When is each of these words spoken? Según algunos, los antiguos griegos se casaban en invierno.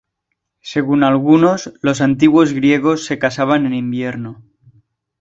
Según 0.63 1.03
algunos, 1.03 1.73
los 1.83 2.01
antiguos 2.01 2.53
griegos 2.53 3.05
se 3.05 3.19
casaban 3.19 3.67
en 3.67 3.75
invierno. 3.75 4.41